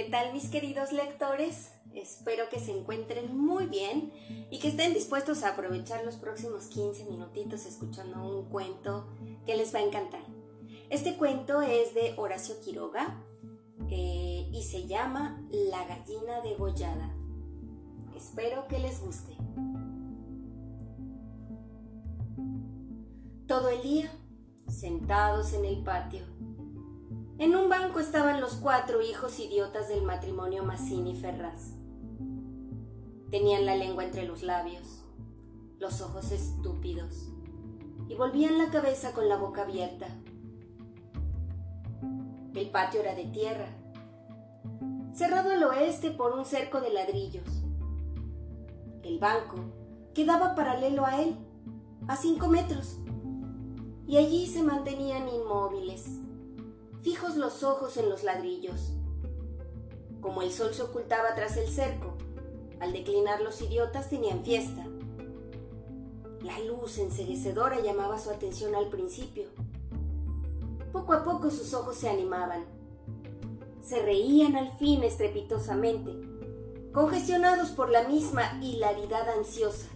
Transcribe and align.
¿Qué 0.00 0.08
tal 0.08 0.32
mis 0.32 0.48
queridos 0.48 0.92
lectores? 0.92 1.72
Espero 1.92 2.48
que 2.48 2.58
se 2.58 2.72
encuentren 2.72 3.36
muy 3.36 3.66
bien 3.66 4.10
y 4.50 4.58
que 4.58 4.68
estén 4.68 4.94
dispuestos 4.94 5.42
a 5.42 5.50
aprovechar 5.50 6.06
los 6.06 6.16
próximos 6.16 6.68
15 6.68 7.04
minutitos 7.04 7.66
escuchando 7.66 8.26
un 8.26 8.48
cuento 8.48 9.08
que 9.44 9.58
les 9.58 9.74
va 9.74 9.80
a 9.80 9.82
encantar. 9.82 10.22
Este 10.88 11.18
cuento 11.18 11.60
es 11.60 11.92
de 11.92 12.14
Horacio 12.16 12.58
Quiroga 12.64 13.22
eh, 13.90 14.48
y 14.50 14.62
se 14.62 14.86
llama 14.86 15.46
La 15.50 15.84
gallina 15.84 16.40
degollada. 16.40 17.14
Espero 18.16 18.68
que 18.68 18.78
les 18.78 19.02
guste. 19.02 19.36
Todo 23.46 23.68
el 23.68 23.82
día, 23.82 24.10
sentados 24.66 25.52
en 25.52 25.66
el 25.66 25.84
patio, 25.84 26.24
en 27.40 27.56
un 27.56 27.70
banco 27.70 28.00
estaban 28.00 28.38
los 28.38 28.56
cuatro 28.56 29.00
hijos 29.00 29.40
idiotas 29.40 29.88
del 29.88 30.02
matrimonio 30.02 30.62
Massini 30.62 31.16
Ferraz. 31.16 31.72
Tenían 33.30 33.64
la 33.64 33.76
lengua 33.76 34.04
entre 34.04 34.24
los 34.24 34.42
labios, 34.42 35.06
los 35.78 36.02
ojos 36.02 36.32
estúpidos, 36.32 37.30
y 38.08 38.14
volvían 38.14 38.58
la 38.58 38.70
cabeza 38.70 39.14
con 39.14 39.26
la 39.26 39.38
boca 39.38 39.62
abierta. 39.62 40.06
El 42.54 42.68
patio 42.68 43.00
era 43.00 43.14
de 43.14 43.24
tierra, 43.24 43.68
cerrado 45.14 45.50
al 45.50 45.64
oeste 45.64 46.10
por 46.10 46.36
un 46.36 46.44
cerco 46.44 46.82
de 46.82 46.92
ladrillos. 46.92 47.48
El 49.02 49.18
banco 49.18 49.56
quedaba 50.12 50.54
paralelo 50.54 51.06
a 51.06 51.22
él, 51.22 51.38
a 52.06 52.16
cinco 52.16 52.48
metros, 52.48 52.98
y 54.06 54.18
allí 54.18 54.46
se 54.46 54.62
mantenían 54.62 55.26
inmóviles 55.26 56.19
fijos 57.02 57.36
los 57.36 57.62
ojos 57.62 57.96
en 57.96 58.08
los 58.08 58.24
ladrillos. 58.24 58.92
Como 60.20 60.42
el 60.42 60.52
sol 60.52 60.74
se 60.74 60.82
ocultaba 60.82 61.34
tras 61.34 61.56
el 61.56 61.68
cerco, 61.68 62.14
al 62.80 62.92
declinar 62.92 63.40
los 63.40 63.60
idiotas 63.62 64.10
tenían 64.10 64.44
fiesta. 64.44 64.86
La 66.42 66.58
luz 66.60 66.98
enseguecedora 66.98 67.80
llamaba 67.80 68.18
su 68.18 68.30
atención 68.30 68.74
al 68.74 68.88
principio. 68.88 69.48
Poco 70.92 71.12
a 71.12 71.24
poco 71.24 71.50
sus 71.50 71.72
ojos 71.74 71.96
se 71.96 72.08
animaban. 72.08 72.64
Se 73.82 74.02
reían 74.02 74.56
al 74.56 74.72
fin 74.78 75.02
estrepitosamente, 75.02 76.12
congestionados 76.92 77.70
por 77.70 77.90
la 77.90 78.06
misma 78.08 78.58
hilaridad 78.62 79.28
ansiosa, 79.30 79.88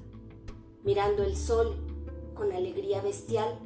mirando 0.83 1.23
el 1.23 1.37
sol 1.37 1.77
con 2.35 2.53
alegría 2.53 3.01
bestial, 3.03 3.59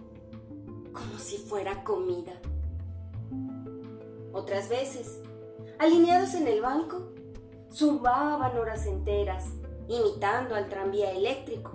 como 0.92 1.19
si 1.19 1.39
fuera 1.39 1.84
comida. 1.84 2.41
Otras 4.32 4.68
veces, 4.68 5.20
alineados 5.78 6.34
en 6.34 6.46
el 6.46 6.60
banco, 6.60 7.12
zumbaban 7.72 8.56
horas 8.58 8.86
enteras, 8.86 9.44
imitando 9.88 10.54
al 10.54 10.68
tranvía 10.68 11.12
eléctrico. 11.12 11.72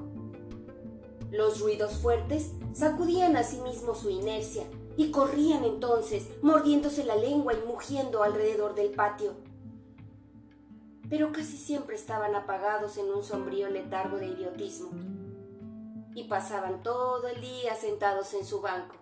Los 1.31 1.59
ruidos 1.59 1.93
fuertes 1.93 2.51
sacudían 2.73 3.35
a 3.37 3.43
sí 3.43 3.59
mismo 3.61 3.95
su 3.95 4.09
inercia 4.09 4.63
y 4.97 5.09
corrían 5.11 5.63
entonces, 5.63 6.27
mordiéndose 6.41 7.03
la 7.03 7.15
lengua 7.15 7.53
y 7.53 7.67
mugiendo 7.67 8.23
alrededor 8.23 8.75
del 8.75 8.91
patio. 8.91 9.33
Pero 11.09 11.31
casi 11.31 11.57
siempre 11.57 11.95
estaban 11.95 12.35
apagados 12.35 12.97
en 12.97 13.09
un 13.09 13.23
sombrío 13.23 13.69
letargo 13.69 14.17
de 14.17 14.27
idiotismo 14.27 14.91
y 16.15 16.25
pasaban 16.25 16.83
todo 16.83 17.27
el 17.27 17.41
día 17.41 17.75
sentados 17.75 18.33
en 18.35 18.45
su 18.45 18.61
banco, 18.61 18.95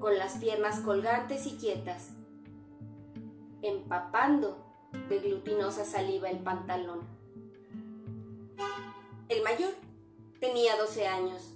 con 0.00 0.16
las 0.16 0.38
piernas 0.38 0.80
colgantes 0.80 1.46
y 1.46 1.56
quietas, 1.56 2.10
empapando 3.62 4.58
de 5.08 5.20
glutinosa 5.20 5.84
saliva 5.84 6.28
el 6.28 6.40
pantalón. 6.40 7.00
El 9.28 9.42
mayor 9.42 9.72
tenía 10.40 10.76
12 10.76 11.06
años 11.06 11.54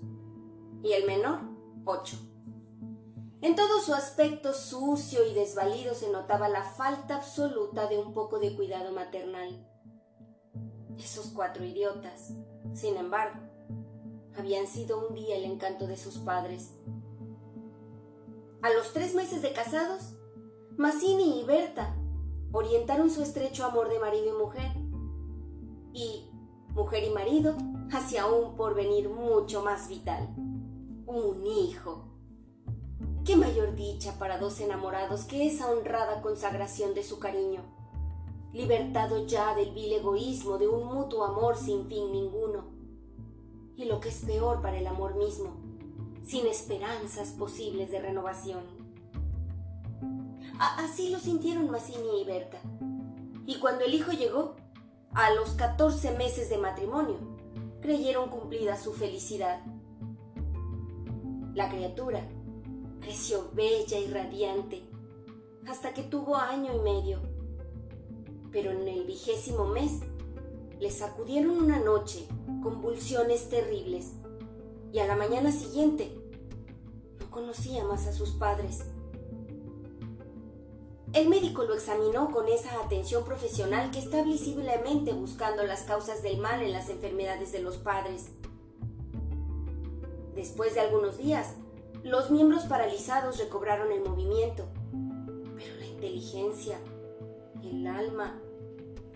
y 0.82 0.92
el 0.92 1.06
menor 1.06 1.40
8. 1.84 2.16
En 3.42 3.54
todo 3.54 3.80
su 3.80 3.92
aspecto 3.92 4.54
sucio 4.54 5.26
y 5.26 5.34
desvalido 5.34 5.94
se 5.94 6.10
notaba 6.10 6.48
la 6.48 6.62
falta 6.62 7.16
absoluta 7.16 7.86
de 7.86 7.98
un 7.98 8.14
poco 8.14 8.38
de 8.38 8.56
cuidado 8.56 8.92
maternal. 8.92 9.64
Esos 10.98 11.26
cuatro 11.26 11.64
idiotas, 11.64 12.32
sin 12.72 12.96
embargo, 12.96 13.38
habían 14.38 14.66
sido 14.66 15.06
un 15.06 15.14
día 15.14 15.36
el 15.36 15.44
encanto 15.44 15.86
de 15.86 15.96
sus 15.96 16.18
padres. 16.18 16.72
A 18.62 18.70
los 18.70 18.92
tres 18.92 19.14
meses 19.14 19.42
de 19.42 19.52
casados, 19.52 20.15
Mazzini 20.78 21.40
y 21.40 21.44
Berta 21.44 21.96
orientaron 22.52 23.10
su 23.10 23.22
estrecho 23.22 23.64
amor 23.64 23.88
de 23.88 23.98
marido 23.98 24.26
y 24.26 24.42
mujer 24.42 24.72
y 25.94 26.30
mujer 26.74 27.04
y 27.04 27.10
marido 27.14 27.56
hacia 27.90 28.26
un 28.26 28.56
porvenir 28.56 29.08
mucho 29.08 29.62
más 29.62 29.88
vital, 29.88 30.28
un 31.06 31.46
hijo. 31.46 32.04
¿Qué 33.24 33.36
mayor 33.36 33.74
dicha 33.74 34.18
para 34.18 34.36
dos 34.36 34.60
enamorados 34.60 35.24
que 35.24 35.46
esa 35.46 35.70
honrada 35.70 36.20
consagración 36.20 36.92
de 36.92 37.04
su 37.04 37.18
cariño, 37.18 37.62
libertado 38.52 39.26
ya 39.26 39.54
del 39.54 39.72
vil 39.72 39.94
egoísmo 39.94 40.58
de 40.58 40.68
un 40.68 40.92
mutuo 40.92 41.24
amor 41.24 41.56
sin 41.56 41.86
fin 41.86 42.12
ninguno? 42.12 42.66
Y 43.76 43.86
lo 43.86 43.98
que 43.98 44.10
es 44.10 44.18
peor 44.26 44.60
para 44.60 44.76
el 44.76 44.86
amor 44.86 45.14
mismo, 45.16 45.56
sin 46.26 46.46
esperanzas 46.46 47.30
posibles 47.30 47.90
de 47.90 48.02
renovación. 48.02 48.75
Así 50.58 51.10
lo 51.10 51.18
sintieron 51.18 51.70
Massini 51.70 52.22
y 52.22 52.24
Berta. 52.24 52.58
Y 53.46 53.58
cuando 53.58 53.84
el 53.84 53.94
hijo 53.94 54.12
llegó, 54.12 54.56
a 55.12 55.32
los 55.34 55.50
14 55.50 56.12
meses 56.12 56.50
de 56.50 56.58
matrimonio, 56.58 57.16
creyeron 57.80 58.28
cumplida 58.28 58.76
su 58.76 58.92
felicidad. 58.92 59.62
La 61.54 61.70
criatura 61.70 62.26
creció 63.00 63.50
bella 63.54 63.98
y 63.98 64.08
radiante 64.08 64.82
hasta 65.68 65.94
que 65.94 66.02
tuvo 66.02 66.36
año 66.36 66.74
y 66.74 66.80
medio. 66.80 67.20
Pero 68.50 68.70
en 68.70 68.86
el 68.88 69.04
vigésimo 69.04 69.66
mes 69.66 70.00
le 70.80 70.90
sacudieron 70.90 71.56
una 71.56 71.78
noche 71.78 72.26
convulsiones 72.62 73.48
terribles 73.48 74.12
y 74.92 74.98
a 74.98 75.06
la 75.06 75.16
mañana 75.16 75.52
siguiente 75.52 76.10
no 77.20 77.30
conocía 77.30 77.84
más 77.84 78.06
a 78.06 78.12
sus 78.12 78.32
padres. 78.32 78.84
El 81.16 81.30
médico 81.30 81.64
lo 81.64 81.72
examinó 81.72 82.30
con 82.30 82.46
esa 82.46 82.78
atención 82.84 83.24
profesional 83.24 83.90
que 83.90 84.00
está 84.00 84.22
visiblemente 84.22 85.14
buscando 85.14 85.62
las 85.62 85.84
causas 85.84 86.22
del 86.22 86.36
mal 86.36 86.60
en 86.60 86.72
las 86.72 86.90
enfermedades 86.90 87.52
de 87.52 87.62
los 87.62 87.78
padres. 87.78 88.26
Después 90.34 90.74
de 90.74 90.80
algunos 90.80 91.16
días, 91.16 91.54
los 92.04 92.30
miembros 92.30 92.64
paralizados 92.64 93.38
recobraron 93.38 93.92
el 93.92 94.02
movimiento, 94.02 94.66
pero 95.56 95.76
la 95.78 95.86
inteligencia, 95.86 96.78
el 97.62 97.86
alma, 97.86 98.38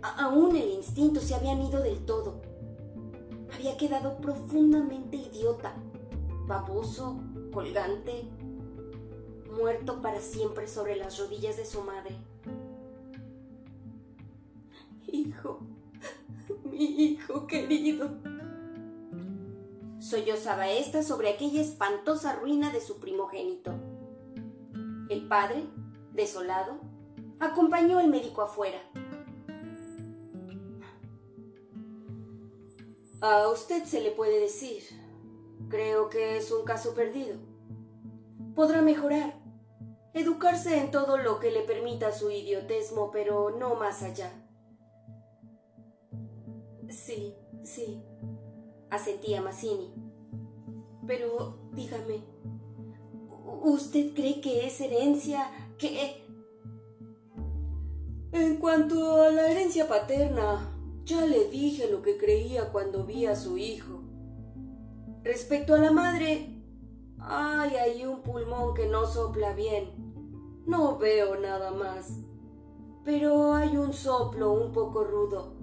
aún 0.01 0.57
el 0.57 0.71
instinto 0.71 1.21
se 1.21 1.35
habían 1.35 1.61
ido 1.61 1.83
del 1.83 2.07
todo. 2.07 2.41
Había 3.53 3.77
quedado 3.77 4.17
profundamente 4.23 5.19
idiota, 5.19 5.75
baboso, 6.47 7.21
colgante, 7.53 8.27
muerto 9.51 10.01
para 10.03 10.21
siempre 10.21 10.69
sobre 10.69 10.97
las 10.97 11.19
rodillas 11.19 11.57
de 11.57 11.65
su 11.65 11.83
madre. 11.83 12.17
Hijo, 15.07 15.61
mi 16.65 16.85
hijo 16.85 17.47
querido. 17.47 18.11
Sollozaba 19.99 20.71
ésta 20.71 21.03
sobre 21.03 21.31
aquella 21.31 21.61
espantosa 21.61 22.37
ruina 22.37 22.73
de 22.73 22.81
su 22.81 22.99
primogénito. 22.99 23.73
El 25.09 25.27
padre, 25.29 25.65
desolado, 26.13 26.81
acompañó 27.39 27.99
al 27.99 28.09
médico 28.09 28.43
afuera. 28.43 28.79
A 33.21 33.49
usted 33.49 33.85
se 33.85 34.01
le 34.01 34.11
puede 34.13 34.41
decir. 34.41 34.83
Creo 35.69 36.09
que 36.09 36.39
es 36.39 36.51
un 36.51 36.65
caso 36.65 36.95
perdido. 36.95 37.37
Podrá 38.55 38.83
mejorar 38.83 39.40
educarse 40.15 40.79
en 40.79 40.91
todo 40.91 41.17
lo 41.17 41.39
que 41.39 41.51
le 41.51 41.63
permita 41.63 42.13
su 42.13 42.31
idiotesmo, 42.31 43.11
pero 43.11 43.51
no 43.51 43.75
más 43.75 44.03
allá. 44.03 44.31
Sí, 46.89 47.35
sí, 47.63 48.03
asentía 48.91 49.41
Mazzini. 49.41 49.95
Pero 51.07 51.71
dígame, 51.73 52.23
¿usted 53.63 54.15
cree 54.15 54.41
que 54.41 54.67
es 54.67 54.81
herencia? 54.81 55.51
que... 55.81 56.25
En 58.33 58.59
cuanto 58.59 59.23
a 59.23 59.31
la 59.31 59.51
herencia 59.51 59.89
paterna, 59.89 60.73
ya 61.05 61.27
le 61.27 61.49
dije 61.49 61.91
lo 61.91 62.01
que 62.03 62.17
creía 62.17 62.71
cuando 62.71 63.05
vi 63.05 63.27
a 63.27 63.35
su 63.35 63.59
hijo. 63.59 64.05
Respecto 65.25 65.75
a 65.75 65.79
la 65.79 65.91
madre, 65.91 66.60
Ay, 67.23 67.77
hay 67.77 68.07
un 68.07 68.23
pulmón 68.23 68.75
que 68.75 68.87
no 68.87 69.07
sopla 69.07 69.53
bien. 69.55 69.93
No 70.67 70.99
veo 70.99 71.37
nada 71.37 71.71
más. 71.71 72.21
pero 73.05 73.55
hay 73.55 73.77
un 73.77 73.93
soplo 73.93 74.53
un 74.53 74.73
poco 74.73 75.05
rudo. 75.05 75.55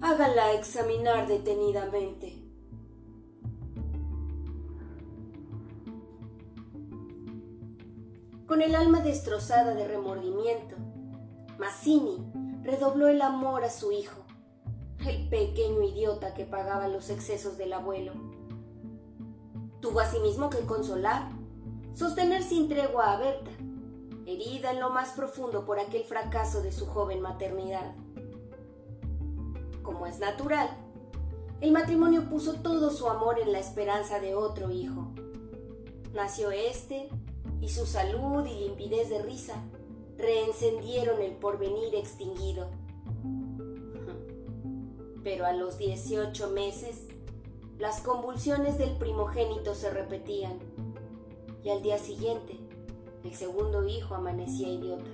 Hágala 0.00 0.52
examinar 0.52 1.26
detenidamente. 1.28 2.42
Con 8.46 8.62
el 8.62 8.74
alma 8.74 9.00
destrozada 9.00 9.74
de 9.74 9.86
remordimiento, 9.88 10.76
Mazzini 11.58 12.18
redobló 12.62 13.08
el 13.08 13.20
amor 13.22 13.64
a 13.64 13.70
su 13.70 13.90
hijo, 13.92 14.22
el 15.06 15.28
pequeño 15.28 15.82
idiota 15.82 16.32
que 16.32 16.44
pagaba 16.44 16.88
los 16.88 17.10
excesos 17.10 17.58
del 17.58 17.72
abuelo. 17.72 18.12
Tuvo 19.80 20.00
asimismo 20.00 20.50
que 20.50 20.60
consolar, 20.60 21.28
sostener 21.94 22.42
sin 22.42 22.68
tregua 22.68 23.12
a 23.12 23.18
Berta, 23.18 23.50
herida 24.26 24.72
en 24.72 24.80
lo 24.80 24.90
más 24.90 25.10
profundo 25.10 25.64
por 25.64 25.78
aquel 25.78 26.04
fracaso 26.04 26.62
de 26.62 26.72
su 26.72 26.86
joven 26.86 27.20
maternidad. 27.20 27.94
Como 29.82 30.06
es 30.06 30.18
natural, 30.18 30.68
el 31.60 31.72
matrimonio 31.72 32.28
puso 32.28 32.54
todo 32.54 32.90
su 32.90 33.08
amor 33.08 33.38
en 33.38 33.52
la 33.52 33.58
esperanza 33.58 34.20
de 34.20 34.34
otro 34.34 34.70
hijo. 34.70 35.12
Nació 36.12 36.50
este 36.50 37.08
y 37.60 37.68
su 37.68 37.86
salud 37.86 38.44
y 38.46 38.54
limpidez 38.60 39.08
de 39.10 39.22
risa 39.22 39.62
reencendieron 40.18 41.20
el 41.20 41.32
porvenir 41.32 41.94
extinguido. 41.94 42.68
Pero 45.22 45.46
a 45.46 45.52
los 45.52 45.78
18 45.78 46.50
meses, 46.50 47.06
las 47.78 48.00
convulsiones 48.00 48.78
del 48.78 48.96
primogénito 48.96 49.74
se 49.74 49.90
repetían 49.90 50.58
y 51.62 51.68
al 51.68 51.82
día 51.82 51.98
siguiente 51.98 52.58
el 53.22 53.34
segundo 53.34 53.86
hijo 53.86 54.14
amanecía 54.14 54.68
idiota. 54.68 55.10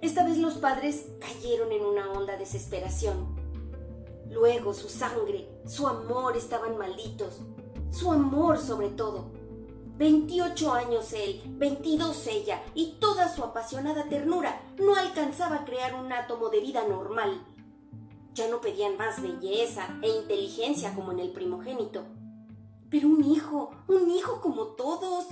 Esta 0.00 0.24
vez 0.24 0.38
los 0.38 0.54
padres 0.54 1.08
cayeron 1.18 1.72
en 1.72 1.84
una 1.84 2.12
honda 2.12 2.36
desesperación. 2.36 3.36
Luego 4.30 4.72
su 4.72 4.88
sangre, 4.88 5.48
su 5.66 5.88
amor 5.88 6.36
estaban 6.36 6.78
malditos, 6.78 7.40
su 7.90 8.12
amor 8.12 8.58
sobre 8.58 8.90
todo. 8.90 9.32
28 9.96 10.72
años 10.72 11.12
él, 11.12 11.42
22 11.46 12.26
ella, 12.28 12.62
y 12.74 12.96
toda 13.00 13.28
su 13.34 13.42
apasionada 13.42 14.08
ternura 14.08 14.62
no 14.78 14.94
alcanzaba 14.94 15.56
a 15.56 15.64
crear 15.64 15.94
un 15.94 16.12
átomo 16.12 16.48
de 16.48 16.60
vida 16.60 16.86
normal. 16.88 17.44
Ya 18.40 18.48
no 18.48 18.62
pedían 18.62 18.96
más 18.96 19.20
belleza 19.20 19.86
e 20.00 20.08
inteligencia 20.08 20.94
como 20.94 21.12
en 21.12 21.18
el 21.18 21.30
primogénito. 21.30 22.04
Pero 22.88 23.08
un 23.08 23.22
hijo, 23.22 23.70
un 23.86 24.10
hijo 24.10 24.40
como 24.40 24.68
todos 24.68 25.26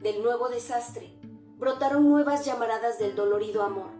del 0.00 0.20
nuevo 0.24 0.48
desastre, 0.48 1.16
brotaron 1.56 2.08
nuevas 2.08 2.44
llamaradas 2.44 2.98
del 2.98 3.14
dolorido 3.14 3.62
amor, 3.62 3.92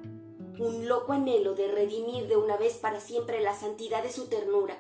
un 0.58 0.88
loco 0.88 1.12
anhelo 1.12 1.54
de 1.54 1.70
redimir 1.70 2.26
de 2.26 2.36
una 2.36 2.56
vez 2.56 2.78
para 2.78 2.98
siempre 2.98 3.40
la 3.40 3.54
santidad 3.54 4.02
de 4.02 4.10
su 4.10 4.26
ternura. 4.26 4.76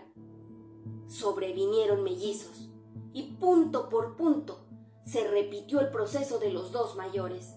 Sobrevinieron 1.06 2.02
mellizos, 2.02 2.68
y 3.12 3.34
punto 3.34 3.88
por 3.88 4.16
punto 4.16 4.58
se 5.06 5.28
repitió 5.28 5.78
el 5.78 5.92
proceso 5.92 6.40
de 6.40 6.50
los 6.50 6.72
dos 6.72 6.96
mayores. 6.96 7.54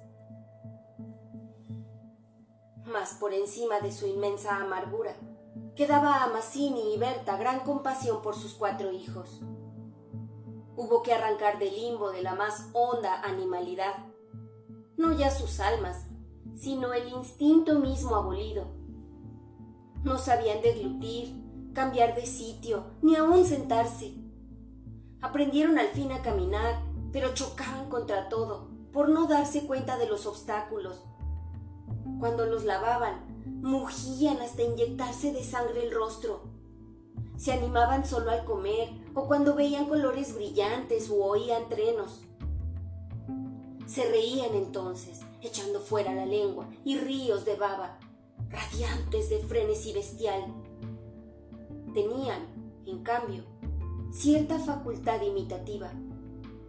Mas 2.86 3.16
por 3.16 3.34
encima 3.34 3.80
de 3.80 3.92
su 3.92 4.08
inmensa 4.08 4.58
amargura, 4.58 5.16
quedaba 5.76 6.24
a 6.24 6.28
Mazzini 6.28 6.94
y 6.94 6.98
Berta 6.98 7.38
gran 7.38 7.62
compasión 7.62 8.22
por 8.22 8.36
sus 8.36 8.54
cuatro 8.54 8.92
hijos. 8.92 9.42
Hubo 10.78 11.02
que 11.02 11.14
arrancar 11.14 11.58
del 11.58 11.74
limbo 11.74 12.12
de 12.12 12.22
la 12.22 12.36
más 12.36 12.70
honda 12.74 13.22
animalidad, 13.22 13.94
no 14.98 15.12
ya 15.14 15.32
sus 15.32 15.60
almas, 15.60 16.06
sino 16.56 16.94
el 16.94 17.10
instinto 17.10 17.80
mismo 17.80 18.16
abolido. 18.16 18.68
No 20.04 20.18
sabían 20.18 20.62
deglutir, 20.62 21.36
cambiar 21.74 22.16
de 22.16 22.26
sitio, 22.26 22.86
ni 23.02 23.16
aún 23.16 23.46
sentarse. 23.46 24.16
Aprendieron 25.22 25.80
al 25.80 25.88
fin 25.88 26.12
a 26.12 26.22
caminar, 26.22 26.84
pero 27.12 27.34
chocaban 27.34 27.90
contra 27.90 28.30
todo, 28.30 28.70
por 28.94 29.10
no 29.10 29.28
darse 29.28 29.66
cuenta 29.66 29.98
de 29.98 30.08
los 30.08 30.26
obstáculos. 30.26 31.04
Cuando 32.20 32.46
los 32.46 32.64
lavaban, 32.64 33.44
mugían 33.62 34.38
hasta 34.42 34.64
inyectarse 34.64 35.32
de 35.32 35.44
sangre 35.44 35.86
el 35.86 35.94
rostro 35.94 36.56
se 37.38 37.52
animaban 37.52 38.06
solo 38.06 38.32
al 38.32 38.46
comer 38.46 38.90
o 39.14 39.28
cuando 39.28 39.56
veían 39.56 39.88
colores 39.88 40.34
brillantes 40.36 41.10
o 41.10 41.16
oían 41.16 41.68
trenos. 41.68 42.22
Se 43.88 44.10
reían 44.10 44.56
entonces, 44.56 45.20
echando 45.42 45.80
fuera 45.80 46.14
la 46.14 46.26
lengua 46.26 46.68
y 46.84 46.98
ríos 46.98 47.46
de 47.46 47.56
baba, 47.56 48.00
radiantes 48.50 49.30
de 49.30 49.40
frenesí 49.40 49.94
bestial. 49.94 50.44
Tenían, 51.94 52.82
en 52.86 53.04
cambio, 53.04 53.44
cierta 54.12 54.58
facultad 54.60 55.22
imitativa, 55.22 55.92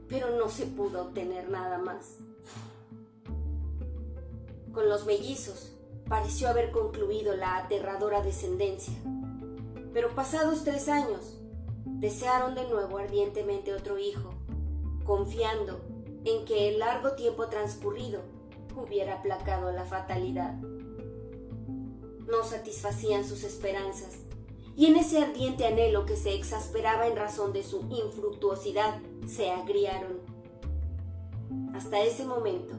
pero 0.08 0.36
no 0.36 0.48
se 0.48 0.66
pudo 0.66 1.02
obtener 1.02 1.48
nada 1.48 1.78
más. 1.78 2.18
Con 4.76 4.88
los 4.88 5.06
mellizos 5.06 5.72
pareció 6.08 6.48
haber 6.48 6.70
concluido 6.70 7.34
la 7.34 7.56
aterradora 7.56 8.22
descendencia 8.22 8.94
pero 9.96 10.14
pasados 10.14 10.62
tres 10.62 10.90
años, 10.90 11.38
desearon 11.86 12.54
de 12.54 12.68
nuevo 12.68 12.98
ardientemente 12.98 13.72
otro 13.72 13.98
hijo, 13.98 14.34
confiando 15.04 15.80
en 16.26 16.44
que 16.44 16.68
el 16.68 16.80
largo 16.80 17.12
tiempo 17.12 17.46
transcurrido 17.46 18.20
hubiera 18.76 19.14
aplacado 19.14 19.72
la 19.72 19.86
fatalidad. 19.86 20.52
No 22.26 22.44
satisfacían 22.44 23.24
sus 23.24 23.42
esperanzas, 23.42 24.18
y 24.76 24.84
en 24.84 24.96
ese 24.96 25.24
ardiente 25.24 25.66
anhelo 25.66 26.04
que 26.04 26.18
se 26.18 26.34
exasperaba 26.34 27.06
en 27.06 27.16
razón 27.16 27.54
de 27.54 27.62
su 27.62 27.86
infructuosidad, 27.88 29.00
se 29.26 29.50
agriaron. 29.50 30.20
Hasta 31.74 32.02
ese 32.02 32.26
momento, 32.26 32.74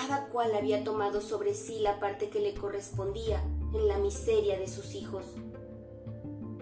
cada 0.00 0.28
cual 0.28 0.54
había 0.54 0.84
tomado 0.84 1.20
sobre 1.20 1.54
sí 1.54 1.80
la 1.80 1.98
parte 1.98 2.28
que 2.28 2.40
le 2.40 2.54
correspondía 2.54 3.42
en 3.74 3.88
la 3.88 3.98
miseria 3.98 4.58
de 4.58 4.68
sus 4.68 4.94
hijos 4.94 5.24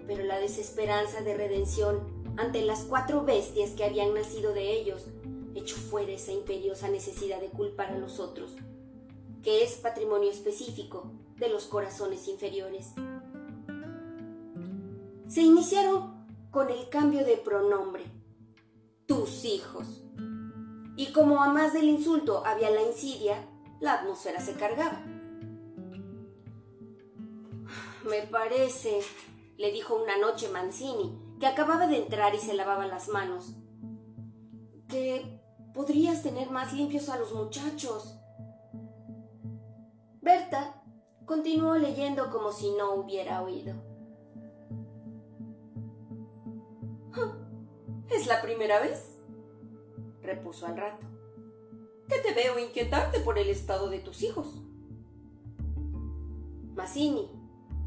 pero 0.07 0.25
la 0.25 0.39
desesperanza 0.39 1.21
de 1.21 1.37
redención 1.37 2.01
ante 2.37 2.63
las 2.63 2.85
cuatro 2.85 3.25
bestias 3.25 3.71
que 3.71 3.85
habían 3.85 4.15
nacido 4.15 4.53
de 4.53 4.73
ellos 4.73 5.07
echó 5.55 5.77
fuera 5.77 6.13
esa 6.13 6.33
imperiosa 6.33 6.89
necesidad 6.89 7.41
de 7.41 7.49
culpar 7.49 7.91
a 7.91 7.99
los 7.99 8.21
otros, 8.21 8.53
que 9.43 9.65
es 9.65 9.73
patrimonio 9.77 10.31
específico 10.31 11.11
de 11.37 11.49
los 11.49 11.65
corazones 11.65 12.29
inferiores. 12.29 12.93
Se 15.29 15.43
iniciaron 15.43 16.27
con 16.51 16.71
el 16.71 16.89
cambio 16.89 17.25
de 17.25 17.37
pronombre, 17.37 18.05
tus 19.07 19.45
hijos. 19.45 20.06
Y 20.97 21.13
como 21.13 21.43
a 21.43 21.53
más 21.53 21.75
del 21.75 21.91
insulto 21.91 22.43
había 22.47 22.71
la 22.71 22.83
insidia, 22.83 23.47
la 23.81 23.95
atmósfera 23.95 24.41
se 24.41 24.53
cargaba. 24.55 25.03
Me 28.09 28.23
parece, 28.23 29.01
le 29.59 29.73
dijo 29.73 29.95
una 29.95 30.17
noche 30.17 30.49
Mancini, 30.49 31.21
que 31.39 31.47
acababa 31.47 31.87
de 31.87 31.99
entrar 31.99 32.35
y 32.35 32.39
se 32.39 32.55
lavaba 32.55 32.87
las 32.87 33.09
manos. 33.09 33.57
Que 34.89 35.39
podrías 35.75 36.23
tener 36.23 36.51
más 36.51 36.73
limpios 36.73 37.11
a 37.11 37.19
los 37.19 37.35
muchachos. 37.35 38.19
Berta 40.23 40.83
continuó 41.27 41.77
leyendo 41.77 42.31
como 42.31 42.53
si 42.53 42.73
no 42.73 42.95
hubiera 42.95 43.43
oído. 43.43 43.75
¿Es 48.09 48.27
la 48.27 48.41
primera 48.41 48.81
vez? 48.81 49.16
Repuso 50.27 50.67
al 50.67 50.77
rato. 50.77 51.07
Que 52.09 52.19
te 52.19 52.35
veo 52.35 52.59
inquietarte 52.59 53.21
por 53.21 53.39
el 53.39 53.49
estado 53.49 53.89
de 53.89 54.01
tus 54.01 54.23
hijos. 54.23 54.55
Mazzini 56.75 57.31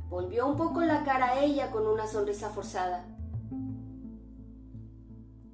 Volvió 0.10 0.48
un 0.48 0.58
poco 0.58 0.82
la 0.82 1.04
cara 1.04 1.34
a 1.34 1.44
ella 1.44 1.70
con 1.70 1.86
una 1.86 2.08
sonrisa 2.08 2.50
forzada. 2.50 3.06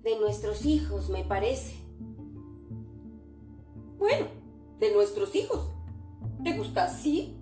De 0.02 0.18
nuestros 0.20 0.66
hijos, 0.66 1.10
me 1.10 1.26
parece. 1.26 1.76
Bueno, 3.98 4.28
de 4.80 4.94
nuestros 4.94 5.36
hijos. 5.36 5.72
¿Te 6.44 6.58
gusta 6.58 6.86
así? 6.86 7.36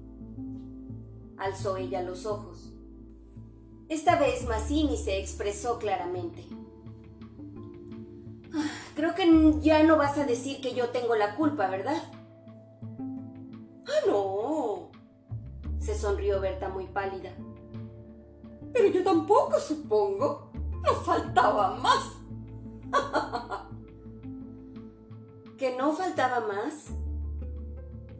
Alzó 1.38 1.78
ella 1.78 2.02
los 2.02 2.26
ojos. 2.26 2.74
Esta 3.90 4.18
vez 4.20 4.48
Mazzini 4.48 4.98
se 4.98 5.20
expresó 5.20 5.78
claramente. 5.78 6.48
Creo 8.96 9.16
que 9.16 9.56
ya 9.62 9.84
no 9.84 9.98
vas 9.98 10.18
a 10.18 10.26
decir 10.26 10.62
que 10.62 10.74
yo 10.74 10.90
tengo 10.90 11.16
la 11.16 11.36
culpa, 11.36 11.68
¿verdad? 11.68 12.02
Ah, 13.86 14.08
no, 14.08 14.92
se 15.80 15.98
sonrió 15.98 16.40
Berta 16.40 16.70
muy 16.70 16.86
pálida. 16.86 17.32
Pero 18.72 18.88
yo 18.88 19.04
tampoco, 19.04 19.60
supongo. 19.60 20.52
No 20.82 20.94
faltaba 20.96 21.76
más. 21.76 22.12
¿Que 25.58 25.76
no 25.78 25.94
faltaba 25.94 26.42
más? 26.42 26.92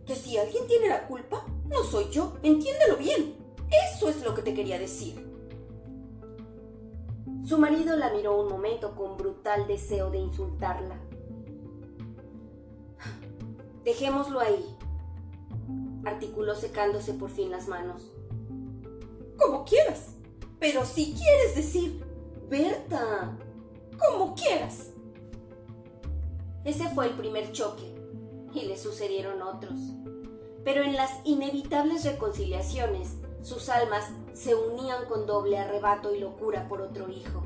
que 0.06 0.16
si 0.16 0.38
alguien 0.38 0.68
tiene 0.68 0.90
la 0.90 1.08
culpa, 1.08 1.46
no 1.66 1.84
soy 1.84 2.10
yo, 2.10 2.34
entiéndelo 2.44 2.98
bien. 2.98 3.36
Eso 3.94 4.10
es 4.10 4.24
lo 4.24 4.36
que 4.36 4.42
te 4.42 4.54
quería 4.54 4.78
decir. 4.78 5.33
Su 7.44 7.58
marido 7.58 7.98
la 7.98 8.12
miró 8.14 8.40
un 8.40 8.48
momento 8.48 8.96
con 8.96 9.18
brutal 9.18 9.68
deseo 9.68 10.10
de 10.10 10.18
insultarla. 10.18 10.98
Dejémoslo 13.84 14.40
ahí, 14.40 14.78
articuló 16.06 16.56
secándose 16.56 17.14
por 17.14 17.30
fin 17.30 17.52
las 17.52 17.68
manos. 17.68 18.02
Como 19.38 19.66
quieras, 19.66 20.16
pero 20.60 20.86
si 20.86 21.14
quieres 21.14 21.56
decir, 21.56 22.02
Berta, 22.50 23.38
como 24.00 24.36
quieras. 24.36 24.92
Ese 26.64 26.88
fue 26.90 27.08
el 27.08 27.14
primer 27.16 27.52
choque 27.52 27.94
y 28.54 28.62
le 28.62 28.78
sucedieron 28.78 29.42
otros. 29.42 29.78
Pero 30.64 30.84
en 30.84 30.94
las 30.94 31.12
inevitables 31.26 32.06
reconciliaciones, 32.06 33.16
sus 33.44 33.68
almas 33.68 34.10
se 34.34 34.56
unían 34.56 35.06
con 35.06 35.26
doble 35.26 35.60
arrebato 35.60 36.16
y 36.16 36.20
locura 36.20 36.68
por 36.70 36.82
otro 36.82 37.10
hijo. 37.10 37.44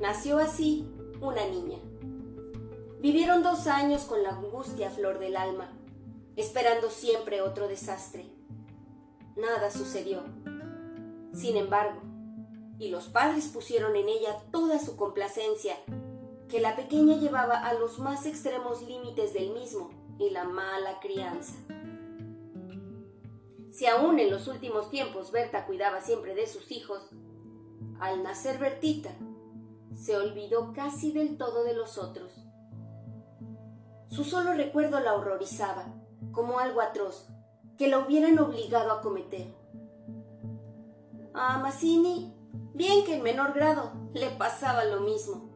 Nació 0.00 0.38
así 0.38 0.90
una 1.20 1.46
niña. 1.46 1.78
Vivieron 2.98 3.42
dos 3.42 3.68
años 3.68 4.02
con 4.02 4.22
la 4.22 4.30
angustia 4.30 4.90
flor 4.90 5.20
del 5.20 5.36
alma, 5.36 5.70
esperando 6.36 6.90
siempre 6.90 7.42
otro 7.42 7.68
desastre. 7.68 8.26
Nada 9.36 9.70
sucedió. 9.70 10.22
Sin 11.32 11.56
embargo, 11.56 12.00
y 12.80 12.88
los 12.88 13.08
padres 13.08 13.46
pusieron 13.48 13.94
en 13.94 14.08
ella 14.08 14.36
toda 14.50 14.80
su 14.80 14.96
complacencia, 14.96 15.76
que 16.48 16.60
la 16.60 16.74
pequeña 16.74 17.16
llevaba 17.16 17.54
a 17.54 17.74
los 17.74 18.00
más 18.00 18.26
extremos 18.26 18.82
límites 18.82 19.32
del 19.32 19.50
mismo 19.50 19.90
y 20.18 20.30
la 20.30 20.44
mala 20.44 20.98
crianza. 21.00 21.54
Si 23.70 23.86
aún 23.86 24.18
en 24.18 24.30
los 24.30 24.48
últimos 24.48 24.90
tiempos 24.90 25.30
Berta 25.30 25.64
cuidaba 25.66 26.00
siempre 26.00 26.34
de 26.34 26.46
sus 26.46 26.70
hijos, 26.72 27.10
al 28.00 28.22
nacer 28.22 28.58
Bertita, 28.58 29.10
se 29.94 30.16
olvidó 30.16 30.72
casi 30.72 31.12
del 31.12 31.36
todo 31.36 31.62
de 31.64 31.74
los 31.74 31.96
otros. 31.96 32.32
Su 34.08 34.24
solo 34.24 34.54
recuerdo 34.54 34.98
la 34.98 35.14
horrorizaba, 35.14 35.94
como 36.32 36.58
algo 36.58 36.80
atroz, 36.80 37.28
que 37.78 37.88
la 37.88 37.98
hubieran 37.98 38.38
obligado 38.38 38.90
a 38.90 39.00
cometer. 39.02 39.54
A 41.32 41.58
Mazzini, 41.58 42.34
bien 42.74 43.04
que 43.04 43.14
en 43.14 43.22
menor 43.22 43.52
grado, 43.52 43.92
le 44.12 44.30
pasaba 44.30 44.84
lo 44.84 45.00
mismo. 45.00 45.48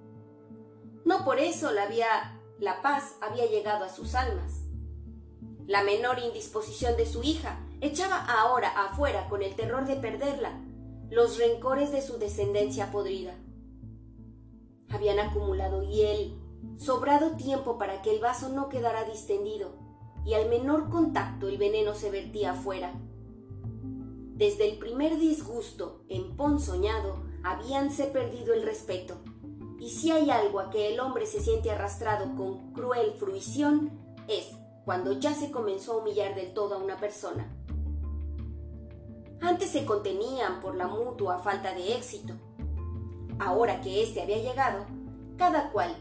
No 1.05 1.25
por 1.25 1.41
eso 1.41 1.73
la, 1.73 1.89
la 2.61 2.81
paz 2.81 3.17
había 3.21 3.47
llegado 3.47 3.85
a 3.85 3.89
sus 3.89 4.15
almas. 4.15 4.63
La 5.67 5.83
menor 5.83 6.21
indisposición 6.21 6.97
de 6.97 7.07
su 7.07 7.23
hija 7.25 7.64
echaba 7.89 8.25
ahora 8.25 8.69
afuera 8.71 9.29
con 9.29 9.43
el 9.43 9.55
terror 9.55 9.87
de 9.87 9.97
perderla 9.97 10.61
los 11.11 11.39
rencores 11.39 11.93
de 11.93 12.03
su 12.03 12.19
descendencia 12.19 12.91
podrida. 12.91 13.35
Habían 14.89 15.19
acumulado 15.19 15.83
hiel, 15.83 16.41
sobrado 16.77 17.37
tiempo 17.37 17.79
para 17.79 18.03
que 18.03 18.15
el 18.15 18.21
vaso 18.21 18.49
no 18.49 18.69
quedara 18.69 19.05
distendido, 19.05 19.77
y 20.25 20.35
al 20.35 20.49
menor 20.49 20.89
contacto 20.89 21.49
el 21.49 21.59
veneno 21.59 21.95
se 21.95 22.11
vertía 22.11 22.53
afuera. 22.53 22.93
Desde 24.35 24.69
el 24.69 24.79
primer 24.79 25.19
disgusto, 25.19 26.05
en 26.09 26.37
soñado, 26.59 27.25
habíanse 27.45 28.05
perdido 28.07 28.55
el 28.55 28.63
respeto, 28.63 29.19
y 29.79 29.91
si 29.91 30.11
hay 30.11 30.31
algo 30.31 30.61
a 30.61 30.71
que 30.71 30.93
el 30.93 31.01
hombre 31.01 31.27
se 31.27 31.41
siente 31.41 31.71
arrastrado 31.71 32.35
con 32.35 32.73
cruel 32.73 33.13
fruición, 33.13 33.93
es 34.27 34.49
cuando 34.85 35.13
ya 35.13 35.35
se 35.35 35.51
comenzó 35.51 35.93
a 35.93 35.97
humillar 35.99 36.35
del 36.35 36.53
todo 36.55 36.75
a 36.75 36.79
una 36.79 36.99
persona. 36.99 37.64
Antes 39.45 39.73
se 39.73 39.85
contenían 39.85 40.63
por 40.63 40.75
la 40.75 40.87
mutua 40.87 41.39
falta 41.39 41.75
de 41.75 41.95
éxito. 41.95 42.33
Ahora 43.39 43.83
que 43.83 44.03
éste 44.03 44.23
había 44.23 44.39
llegado, 44.39 44.87
cada 45.37 45.71
cual, 45.71 45.95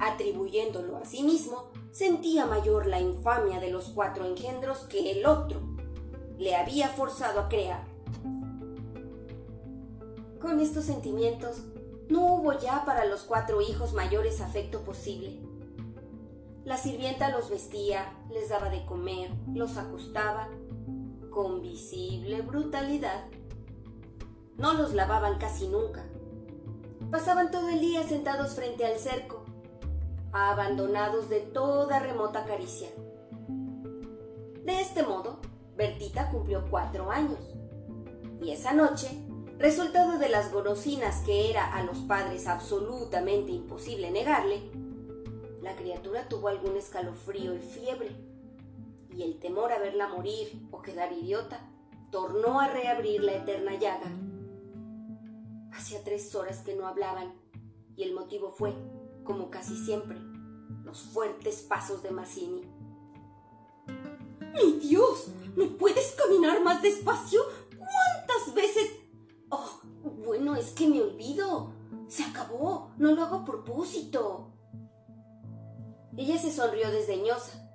atribuyéndolo 0.00 0.96
a 0.96 1.04
sí 1.04 1.22
mismo, 1.22 1.70
sentía 1.92 2.44
mayor 2.46 2.88
la 2.88 3.00
infamia 3.00 3.60
de 3.60 3.70
los 3.70 3.90
cuatro 3.90 4.24
engendros 4.24 4.78
que 4.78 5.12
el 5.12 5.26
otro 5.26 5.60
le 6.38 6.56
había 6.56 6.88
forzado 6.88 7.38
a 7.38 7.48
crear. 7.48 7.84
Con 10.40 10.58
estos 10.58 10.84
sentimientos, 10.84 11.62
no 12.08 12.34
hubo 12.34 12.52
ya 12.58 12.84
para 12.84 13.04
los 13.04 13.22
cuatro 13.22 13.60
hijos 13.60 13.92
mayores 13.92 14.40
afecto 14.40 14.82
posible. 14.82 15.38
La 16.64 16.76
sirvienta 16.76 17.30
los 17.30 17.48
vestía, 17.48 18.12
les 18.28 18.48
daba 18.48 18.70
de 18.70 18.84
comer, 18.86 19.30
los 19.54 19.76
acostaba 19.76 20.48
con 21.30 21.62
visible 21.62 22.42
brutalidad. 22.42 23.26
No 24.56 24.74
los 24.74 24.94
lavaban 24.94 25.38
casi 25.38 25.68
nunca. 25.68 26.04
Pasaban 27.10 27.50
todo 27.50 27.68
el 27.68 27.80
día 27.80 28.02
sentados 28.02 28.54
frente 28.54 28.84
al 28.84 28.98
cerco, 28.98 29.44
abandonados 30.32 31.28
de 31.28 31.40
toda 31.40 32.00
remota 32.00 32.44
caricia. 32.44 32.88
De 34.64 34.80
este 34.80 35.02
modo, 35.02 35.40
Bertita 35.76 36.30
cumplió 36.30 36.66
cuatro 36.70 37.10
años. 37.10 37.40
Y 38.42 38.50
esa 38.50 38.72
noche, 38.72 39.08
resultado 39.58 40.18
de 40.18 40.28
las 40.28 40.52
golosinas 40.52 41.22
que 41.24 41.50
era 41.50 41.74
a 41.74 41.82
los 41.82 41.98
padres 41.98 42.46
absolutamente 42.46 43.52
imposible 43.52 44.10
negarle, 44.10 44.70
la 45.62 45.74
criatura 45.76 46.28
tuvo 46.28 46.48
algún 46.48 46.76
escalofrío 46.76 47.54
y 47.54 47.60
fiebre 47.60 48.27
y 49.18 49.24
el 49.24 49.40
temor 49.40 49.72
a 49.72 49.80
verla 49.80 50.06
morir 50.06 50.62
o 50.70 50.80
quedar 50.80 51.12
idiota 51.12 51.60
tornó 52.12 52.60
a 52.60 52.68
reabrir 52.68 53.24
la 53.24 53.34
eterna 53.34 53.74
llaga. 53.74 54.06
Hacía 55.72 56.04
tres 56.04 56.32
horas 56.36 56.58
que 56.58 56.76
no 56.76 56.86
hablaban 56.86 57.34
y 57.96 58.04
el 58.04 58.14
motivo 58.14 58.52
fue, 58.52 58.72
como 59.24 59.50
casi 59.50 59.76
siempre, 59.76 60.16
los 60.84 61.00
fuertes 61.00 61.62
pasos 61.62 62.00
de 62.04 62.12
Mazzini. 62.12 62.62
¡Mi 64.54 64.78
Dios! 64.78 65.30
¿No 65.56 65.66
puedes 65.76 66.12
caminar 66.12 66.62
más 66.62 66.80
despacio? 66.80 67.40
¿Cuántas 67.76 68.54
veces? 68.54 68.88
Oh, 69.50 69.80
bueno, 70.24 70.54
es 70.54 70.70
que 70.70 70.86
me 70.86 71.02
olvido. 71.02 71.72
Se 72.06 72.22
acabó. 72.22 72.92
No 72.98 73.12
lo 73.12 73.22
hago 73.22 73.36
a 73.38 73.44
propósito. 73.44 74.52
Ella 76.16 76.38
se 76.38 76.52
sonrió 76.52 76.90
desdeñosa 76.90 77.67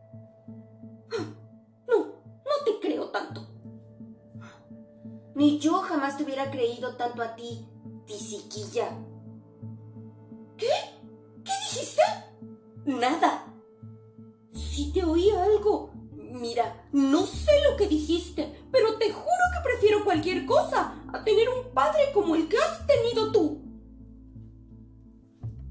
Ni 5.44 5.60
yo 5.60 5.82
jamás 5.82 6.16
te 6.16 6.24
hubiera 6.24 6.50
creído 6.50 6.96
tanto 6.96 7.22
a 7.22 7.36
ti, 7.36 7.68
tisiquilla. 8.06 8.88
¿Qué? 10.56 10.70
¿Qué 11.44 11.52
dijiste? 11.66 12.02
Nada. 12.86 13.54
Sí 14.54 14.94
te 14.94 15.04
oí 15.04 15.32
algo. 15.32 15.92
Mira, 16.14 16.88
no 16.94 17.26
sé 17.26 17.52
lo 17.70 17.76
que 17.76 17.90
dijiste, 17.90 18.68
pero 18.72 18.98
te 18.98 19.12
juro 19.12 19.44
que 19.54 19.70
prefiero 19.70 20.06
cualquier 20.06 20.46
cosa 20.46 20.96
a 21.12 21.24
tener 21.26 21.50
un 21.50 21.74
padre 21.74 22.14
como 22.14 22.38
el 22.38 22.48
que 22.48 22.56
has 22.56 22.88
tenido 22.88 23.34
tú. 23.34 23.62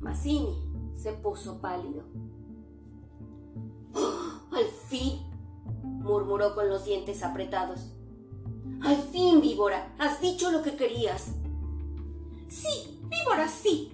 Mazzini 0.01 0.93
se 0.97 1.15
puso 1.15 1.63
pálido. 1.63 2.05
¡Ah! 3.95 4.51
al 4.53 4.67
fin 4.91 5.23
murmuró 5.83 6.55
con 6.55 6.69
los 6.69 6.85
dientes 6.85 7.23
apretados. 7.23 7.95
Al 8.83 8.97
fin, 9.13 9.41
víbora, 9.41 9.95
has 9.99 10.21
dicho 10.21 10.51
lo 10.51 10.63
que 10.63 10.75
querías. 10.75 11.27
Sí, 12.49 12.99
víbora, 13.05 13.49
sí. 13.49 13.93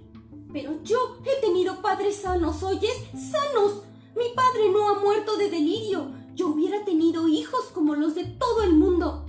Pero 0.51 0.81
yo 0.83 1.17
he 1.23 1.39
tenido 1.41 1.81
padres 1.81 2.17
sanos, 2.17 2.63
¿oyes? 2.63 2.95
Sanos. 3.11 3.83
Mi 4.15 4.33
padre 4.35 4.69
no 4.71 4.89
ha 4.89 4.99
muerto 4.99 5.37
de 5.37 5.49
delirio. 5.49 6.11
Yo 6.33 6.47
hubiera 6.47 6.83
tenido 6.85 7.27
hijos 7.27 7.65
como 7.73 7.95
los 7.95 8.15
de 8.15 8.25
todo 8.25 8.63
el 8.63 8.73
mundo. 8.73 9.25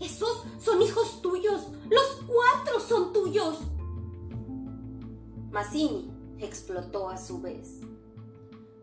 Esos 0.00 0.44
son 0.60 0.80
hijos 0.80 1.20
tuyos. 1.20 1.62
Los 1.90 2.20
cuatro 2.26 2.80
son 2.80 3.12
tuyos. 3.12 3.58
Mazzini 5.50 6.10
explotó 6.38 7.10
a 7.10 7.18
su 7.18 7.40
vez. 7.40 7.80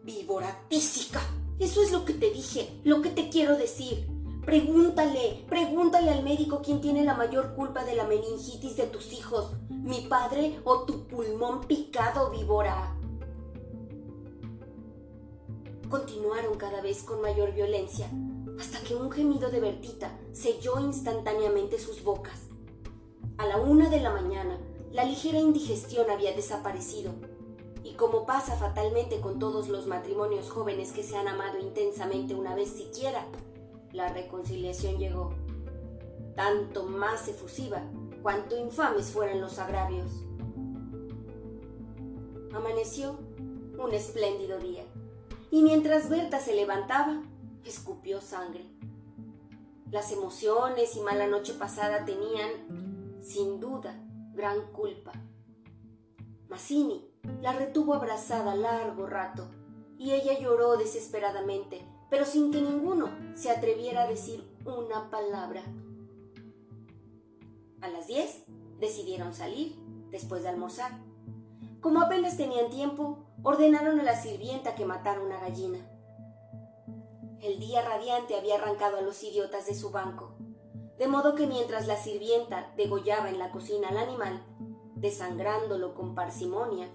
Víbora 0.04 0.66
tísica, 0.70 1.22
eso 1.60 1.82
es 1.82 1.92
lo 1.92 2.06
que 2.06 2.14
te 2.14 2.32
dije, 2.32 2.80
lo 2.84 3.02
que 3.02 3.10
te 3.10 3.30
quiero 3.30 3.58
decir. 3.58 4.08
Pregúntale, 4.50 5.46
pregúntale 5.48 6.10
al 6.10 6.24
médico 6.24 6.60
quién 6.66 6.82
tiene 6.82 7.04
la 7.04 7.14
mayor 7.14 7.54
culpa 7.54 7.84
de 7.86 7.96
la 7.96 8.06
meningitis 8.06 8.78
de 8.78 8.88
tus 8.88 9.14
hijos, 9.14 9.52
mi 9.70 10.02
padre 10.08 10.60
o 10.64 10.86
tu 10.86 11.06
pulmón 11.06 11.68
picado, 11.68 12.32
víbora. 12.32 12.96
Continuaron 15.88 16.58
cada 16.58 16.82
vez 16.82 17.04
con 17.04 17.22
mayor 17.22 17.54
violencia, 17.54 18.10
hasta 18.60 18.80
que 18.80 18.96
un 18.96 19.12
gemido 19.12 19.52
de 19.52 19.60
Bertita 19.60 20.18
selló 20.32 20.80
instantáneamente 20.80 21.78
sus 21.78 22.04
bocas. 22.04 22.40
A 23.38 23.46
la 23.46 23.58
una 23.58 23.88
de 23.92 24.02
la 24.02 24.10
mañana, 24.10 24.58
la 24.92 25.04
ligera 25.04 25.38
indigestión 25.38 26.10
había 26.10 26.36
desaparecido, 26.36 27.12
y 27.84 27.94
como 27.94 28.26
pasa 28.26 28.56
fatalmente 28.56 29.22
con 29.22 29.38
todos 29.38 29.70
los 29.70 29.86
matrimonios 29.86 30.50
jóvenes 30.50 30.92
que 30.92 31.04
se 31.04 31.18
han 31.18 31.28
amado 31.28 31.60
intensamente 31.60 32.34
una 32.34 32.56
vez 32.56 32.70
siquiera, 32.72 33.28
la 33.92 34.14
reconciliación 34.14 34.98
llegó. 34.98 35.34
Tanto 36.36 36.86
más 36.86 37.28
efusiva 37.28 37.84
cuanto 38.22 38.58
infames 38.58 39.12
fueran 39.12 39.42
los 39.42 39.60
agravios. 39.60 40.12
Amaneció 42.54 43.20
un 43.78 43.94
espléndido 43.94 44.60
día, 44.60 44.84
y 45.52 45.62
mientras 45.62 46.10
Berta 46.10 46.40
se 46.40 46.56
levantaba, 46.56 47.22
escupió 47.64 48.22
sangre. 48.22 48.66
Las 49.92 50.12
emociones 50.12 50.96
y 50.96 51.02
mala 51.02 51.28
noche 51.28 51.54
pasada 51.54 52.06
tenían, 52.06 53.20
sin 53.22 53.60
duda, 53.60 54.04
gran 54.34 54.72
culpa. 54.72 55.14
Mazzini 56.48 57.10
la 57.42 57.54
retuvo 57.54 57.94
abrazada 57.94 58.56
largo 58.56 59.06
rato, 59.06 59.50
y 59.98 60.12
ella 60.12 60.40
lloró 60.40 60.78
desesperadamente, 60.78 61.86
pero 62.10 62.26
sin 62.26 62.52
que 62.52 62.62
ninguno 62.62 63.10
se 63.36 63.50
atreviera 63.52 64.04
a 64.04 64.08
decir 64.08 64.44
una 64.66 65.10
palabra. 65.10 65.64
A 67.82 67.88
las 67.88 68.08
diez 68.08 68.44
decidieron 68.80 69.34
salir, 69.34 69.76
después 70.10 70.44
de 70.44 70.50
almorzar. 70.50 70.92
Como 71.82 72.02
apenas 72.02 72.36
tenían 72.36 72.70
tiempo, 72.70 73.20
ordenaron 73.44 74.00
a 74.00 74.04
la 74.04 74.22
sirvienta 74.22 74.76
que 74.76 74.86
matara 74.86 75.22
una 75.22 75.40
gallina. 75.40 75.80
El 77.42 77.60
día 77.60 77.82
radiante 77.82 78.36
había 78.36 78.56
arrancado 78.56 78.98
a 78.98 79.02
los 79.02 79.24
idiotas 79.24 79.66
de 79.66 79.76
su 79.76 79.92
banco, 79.92 80.34
de 80.98 81.08
modo 81.08 81.36
que 81.36 81.48
mientras 81.48 81.88
la 81.88 81.96
sirvienta 81.96 82.74
degollaba 82.76 83.30
en 83.30 83.40
la 83.40 83.52
cocina 83.52 83.90
al 83.90 83.98
animal, 83.98 84.44
desangrándolo 84.96 85.96
con 85.96 86.16
parsimonia, 86.16 86.90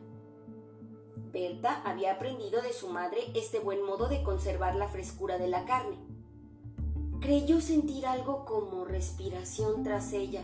Berta 1.16 1.82
había 1.84 2.12
aprendido 2.12 2.62
de 2.62 2.72
su 2.72 2.88
madre 2.88 3.18
este 3.34 3.58
buen 3.58 3.84
modo 3.84 4.08
de 4.08 4.22
conservar 4.22 4.74
la 4.74 4.88
frescura 4.88 5.38
de 5.38 5.48
la 5.48 5.64
carne. 5.64 5.98
Creyó 7.20 7.60
sentir 7.60 8.06
algo 8.06 8.44
como 8.44 8.84
respiración 8.84 9.82
tras 9.82 10.12
ella. 10.12 10.42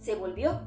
Se 0.00 0.14
volvió 0.14 0.60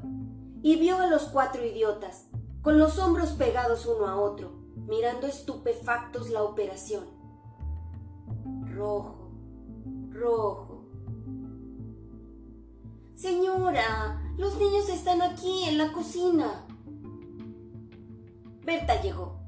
y 0.62 0.76
vio 0.76 0.98
a 0.98 1.06
los 1.06 1.24
cuatro 1.24 1.64
idiotas, 1.64 2.26
con 2.62 2.78
los 2.78 2.98
hombros 2.98 3.30
pegados 3.32 3.86
uno 3.86 4.06
a 4.06 4.16
otro, 4.16 4.52
mirando 4.86 5.26
estupefactos 5.26 6.30
la 6.30 6.42
operación. 6.42 7.04
Rojo, 8.66 9.30
rojo. 10.10 10.84
Señora, 13.14 14.34
los 14.38 14.56
niños 14.56 14.88
están 14.88 15.20
aquí 15.20 15.64
en 15.64 15.76
la 15.76 15.92
cocina. 15.92 16.66
Berta 18.64 19.00
llegó. 19.00 19.40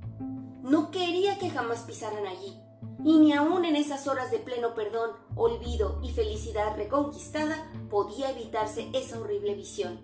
No 0.62 0.90
quería 0.90 1.38
que 1.38 1.50
jamás 1.50 1.80
pisaran 1.80 2.26
allí, 2.26 2.56
y 3.04 3.18
ni 3.18 3.32
aun 3.32 3.64
en 3.64 3.76
esas 3.76 4.06
horas 4.06 4.30
de 4.30 4.38
pleno 4.38 4.74
perdón, 4.74 5.10
olvido 5.34 5.98
y 6.02 6.12
felicidad 6.12 6.76
reconquistada 6.76 7.70
podía 7.90 8.30
evitarse 8.30 8.88
esa 8.92 9.18
horrible 9.18 9.54
visión. 9.54 10.00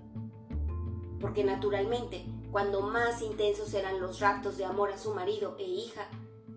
Porque 1.20 1.44
naturalmente, 1.44 2.24
cuando 2.50 2.82
más 2.82 3.22
intensos 3.22 3.72
eran 3.74 4.00
los 4.00 4.20
raptos 4.20 4.56
de 4.56 4.64
amor 4.64 4.90
a 4.90 4.98
su 4.98 5.14
marido 5.14 5.56
e 5.58 5.64
hija, 5.64 6.08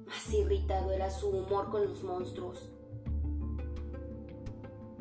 más 0.06 0.34
irritado 0.34 0.92
era 0.92 1.10
su 1.12 1.30
humor 1.30 1.70
con 1.70 1.88
los 1.88 2.04
monstruos. 2.04 2.58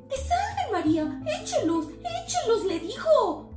¡Desangre, 0.09 0.73
María! 0.73 1.23
¡Échelos! 1.41 1.87
¡Échelos! 1.89 2.65
le 2.67 2.81
dijo. 2.81 3.50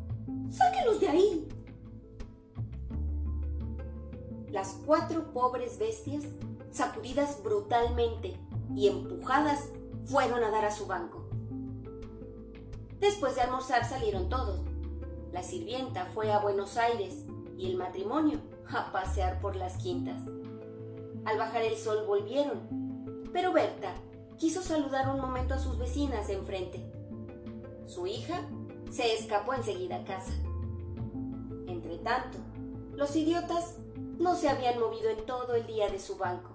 Cuatro 4.85 5.33
pobres 5.33 5.77
bestias, 5.77 6.23
sacudidas 6.71 7.41
brutalmente 7.43 8.37
y 8.75 8.87
empujadas, 8.87 9.69
fueron 10.05 10.43
a 10.43 10.51
dar 10.51 10.65
a 10.65 10.71
su 10.71 10.85
banco. 10.85 11.23
Después 12.99 13.35
de 13.35 13.41
almorzar 13.41 13.87
salieron 13.87 14.29
todos. 14.29 14.59
La 15.31 15.43
sirvienta 15.43 16.05
fue 16.13 16.31
a 16.31 16.39
Buenos 16.39 16.77
Aires 16.77 17.25
y 17.57 17.67
el 17.67 17.77
matrimonio 17.77 18.39
a 18.71 18.91
pasear 18.91 19.39
por 19.39 19.55
las 19.55 19.77
quintas. 19.77 20.21
Al 21.25 21.37
bajar 21.37 21.61
el 21.63 21.77
sol 21.77 22.05
volvieron, 22.05 23.29
pero 23.31 23.53
Berta 23.53 23.93
quiso 24.37 24.61
saludar 24.61 25.09
un 25.09 25.19
momento 25.19 25.53
a 25.53 25.59
sus 25.59 25.77
vecinas 25.77 26.27
de 26.27 26.33
enfrente. 26.33 26.91
Su 27.85 28.07
hija 28.07 28.41
se 28.91 29.13
escapó 29.13 29.53
enseguida 29.53 29.97
a 29.97 30.05
casa. 30.05 30.31
Entretanto, 31.67 32.37
los 32.93 33.15
idiotas 33.15 33.75
no 34.23 34.35
se 34.35 34.47
habían 34.47 34.79
movido 34.79 35.09
en 35.09 35.25
todo 35.25 35.53
el 35.53 35.67
día 35.67 35.89
de 35.89 35.99
su 35.99 36.17
banco. 36.17 36.51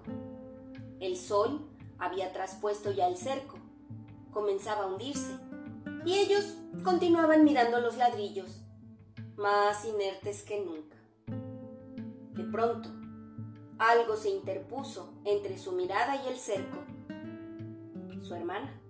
El 0.99 1.15
sol 1.15 1.69
había 1.99 2.33
traspuesto 2.33 2.91
ya 2.91 3.07
el 3.07 3.15
cerco, 3.15 3.57
comenzaba 4.31 4.83
a 4.83 4.87
hundirse, 4.87 5.37
y 6.03 6.15
ellos 6.15 6.55
continuaban 6.83 7.43
mirando 7.43 7.79
los 7.79 7.95
ladrillos, 7.95 8.61
más 9.37 9.85
inertes 9.85 10.41
que 10.43 10.65
nunca. 10.65 10.97
De 12.33 12.43
pronto, 12.45 12.89
algo 13.77 14.17
se 14.17 14.29
interpuso 14.29 15.13
entre 15.23 15.57
su 15.59 15.73
mirada 15.73 16.15
y 16.23 16.27
el 16.27 16.37
cerco. 16.37 16.79
Su 18.23 18.33
hermana, 18.33 18.81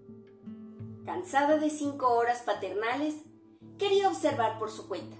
cansada 1.05 1.57
de 1.57 1.69
cinco 1.69 2.13
horas 2.13 2.43
paternales, 2.43 3.15
quería 3.77 4.07
observar 4.07 4.57
por 4.57 4.71
su 4.71 4.87
cuenta, 4.87 5.17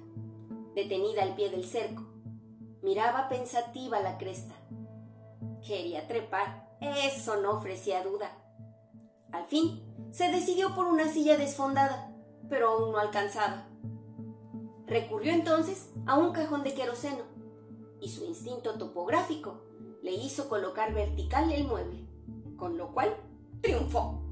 detenida 0.76 1.24
al 1.24 1.36
pie 1.36 1.50
del 1.50 1.66
cerco, 1.66 2.09
Miraba 2.82 3.28
pensativa 3.30 4.00
la 4.00 4.18
cresta. 4.18 4.56
Quería 5.66 6.08
trepar, 6.08 6.70
eso 6.80 7.42
no 7.42 7.52
ofrecía 7.52 8.04
duda. 8.04 8.32
Al 9.32 9.46
fin, 9.46 9.84
se 10.12 10.32
decidió 10.32 10.74
por 10.76 10.88
una 10.88 11.08
silla 11.08 11.38
desfondada, 11.38 12.16
pero 12.50 12.70
aún 12.70 12.92
no 12.92 12.98
alcanzaba. 12.98 13.68
Recurrió 14.88 15.34
entonces 15.34 15.92
a 16.08 16.18
un 16.18 16.32
cajón 16.32 16.64
de 16.64 16.74
queroseno, 16.74 17.24
y 18.02 18.10
su 18.10 18.26
instinto 18.26 18.78
topográfico 18.78 19.62
le 20.02 20.14
hizo 20.14 20.50
colocar 20.50 20.94
vertical 20.94 21.52
el 21.52 21.68
mueble, 21.68 22.08
con 22.58 22.78
lo 22.78 22.94
cual 22.94 23.16
triunfó. 23.62 24.24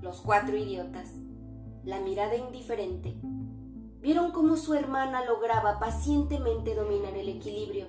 Los 0.00 0.20
cuatro 0.20 0.56
idiotas, 0.56 1.12
la 1.84 2.00
mirada 2.00 2.34
indiferente, 2.34 3.20
vieron 4.06 4.30
cómo 4.30 4.56
su 4.56 4.74
hermana 4.74 5.24
lograba 5.24 5.80
pacientemente 5.80 6.76
dominar 6.76 7.16
el 7.16 7.28
equilibrio 7.28 7.88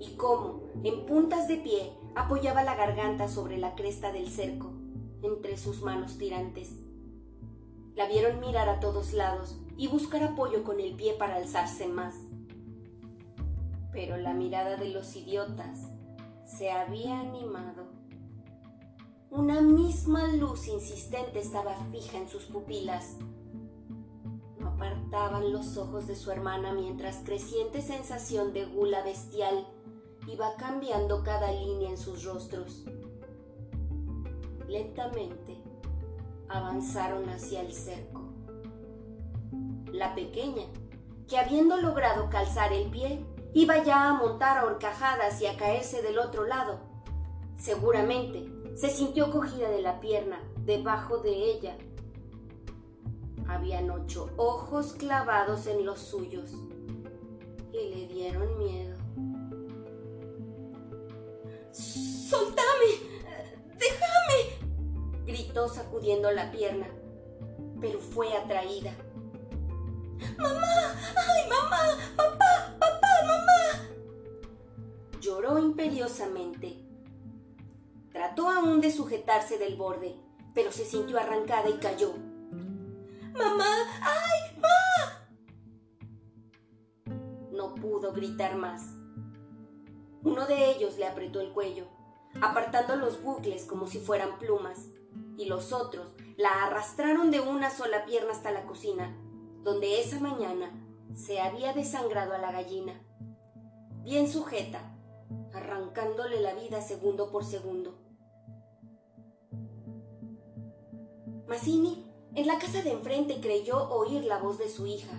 y 0.00 0.16
cómo, 0.16 0.62
en 0.82 1.04
puntas 1.04 1.48
de 1.48 1.58
pie, 1.58 1.92
apoyaba 2.14 2.64
la 2.64 2.74
garganta 2.74 3.28
sobre 3.28 3.58
la 3.58 3.74
cresta 3.74 4.10
del 4.10 4.30
cerco, 4.30 4.72
entre 5.20 5.58
sus 5.58 5.82
manos 5.82 6.16
tirantes. 6.16 6.70
La 7.94 8.08
vieron 8.08 8.40
mirar 8.40 8.70
a 8.70 8.80
todos 8.80 9.12
lados 9.12 9.58
y 9.76 9.86
buscar 9.86 10.22
apoyo 10.22 10.64
con 10.64 10.80
el 10.80 10.94
pie 10.94 11.12
para 11.12 11.36
alzarse 11.36 11.88
más. 11.88 12.14
Pero 13.92 14.16
la 14.16 14.32
mirada 14.32 14.78
de 14.78 14.88
los 14.88 15.14
idiotas 15.14 15.90
se 16.46 16.70
había 16.70 17.20
animado. 17.20 17.84
Una 19.28 19.60
misma 19.60 20.26
luz 20.28 20.68
insistente 20.68 21.38
estaba 21.40 21.74
fija 21.92 22.16
en 22.16 22.30
sus 22.30 22.44
pupilas 22.44 23.18
apartaban 24.74 25.52
los 25.52 25.76
ojos 25.76 26.06
de 26.06 26.16
su 26.16 26.30
hermana 26.30 26.72
mientras 26.72 27.18
creciente 27.24 27.80
sensación 27.80 28.52
de 28.52 28.64
gula 28.64 29.02
bestial 29.02 29.66
iba 30.26 30.56
cambiando 30.56 31.22
cada 31.22 31.52
línea 31.52 31.90
en 31.90 31.96
sus 31.96 32.24
rostros. 32.24 32.84
Lentamente 34.68 35.56
avanzaron 36.48 37.28
hacia 37.28 37.60
el 37.60 37.72
cerco. 37.72 38.22
La 39.92 40.14
pequeña, 40.14 40.64
que 41.28 41.38
habiendo 41.38 41.76
logrado 41.76 42.28
calzar 42.28 42.72
el 42.72 42.90
pie, 42.90 43.24
iba 43.52 43.82
ya 43.84 44.08
a 44.08 44.14
montar 44.14 44.58
a 44.58 44.64
horcajadas 44.64 45.40
y 45.40 45.46
a 45.46 45.56
caerse 45.56 46.02
del 46.02 46.18
otro 46.18 46.46
lado. 46.46 46.80
Seguramente 47.56 48.50
se 48.74 48.90
sintió 48.90 49.30
cogida 49.30 49.70
de 49.70 49.82
la 49.82 50.00
pierna 50.00 50.40
debajo 50.64 51.18
de 51.18 51.52
ella 51.52 51.76
habían 53.48 53.90
ocho 53.90 54.30
ojos 54.36 54.94
clavados 54.94 55.66
en 55.66 55.84
los 55.84 55.98
suyos 55.98 56.50
y 57.72 57.88
le 57.90 58.06
dieron 58.06 58.58
miedo. 58.58 58.96
¡Soltame! 61.70 62.64
¡Déjame! 63.78 65.24
gritó 65.26 65.68
sacudiendo 65.68 66.30
la 66.30 66.50
pierna, 66.50 66.86
pero 67.80 67.98
fue 67.98 68.32
atraída. 68.36 68.92
¡Mamá! 70.38 70.94
¡Ay, 71.16 71.48
mamá! 71.48 71.80
¡Papá! 72.16 72.76
¡Papá! 72.78 73.08
¡Mamá! 73.26 73.88
Lloró 75.20 75.58
imperiosamente. 75.58 76.80
Trató 78.12 78.48
aún 78.48 78.80
de 78.80 78.92
sujetarse 78.92 79.58
del 79.58 79.76
borde, 79.76 80.14
pero 80.54 80.70
se 80.70 80.84
sintió 80.84 81.18
arrancada 81.18 81.68
y 81.68 81.78
cayó 81.78 82.14
¡Mamá! 83.36 83.66
¡Ay, 84.00 84.58
ma! 84.60 84.68
No 87.50 87.74
pudo 87.74 88.12
gritar 88.12 88.56
más. 88.56 88.94
Uno 90.22 90.46
de 90.46 90.70
ellos 90.70 90.96
le 90.96 91.06
apretó 91.06 91.40
el 91.40 91.52
cuello, 91.52 91.86
apartando 92.40 92.96
los 92.96 93.22
bucles 93.22 93.64
como 93.64 93.86
si 93.86 93.98
fueran 93.98 94.38
plumas, 94.38 94.88
y 95.36 95.46
los 95.46 95.72
otros 95.72 96.12
la 96.36 96.64
arrastraron 96.64 97.30
de 97.30 97.40
una 97.40 97.70
sola 97.70 98.04
pierna 98.06 98.32
hasta 98.32 98.52
la 98.52 98.66
cocina, 98.66 99.16
donde 99.62 100.00
esa 100.00 100.20
mañana 100.20 100.70
se 101.14 101.40
había 101.40 101.72
desangrado 101.72 102.34
a 102.34 102.38
la 102.38 102.52
gallina, 102.52 103.00
bien 104.02 104.30
sujeta, 104.30 104.96
arrancándole 105.52 106.40
la 106.40 106.54
vida 106.54 106.80
segundo 106.82 107.30
por 107.30 107.44
segundo. 107.44 107.98
Mazzini, 111.46 112.13
en 112.34 112.46
la 112.46 112.58
casa 112.58 112.82
de 112.82 112.92
enfrente, 112.92 113.40
creyó 113.40 113.88
oír 113.90 114.24
la 114.24 114.38
voz 114.38 114.58
de 114.58 114.68
su 114.68 114.86
hija. 114.86 115.12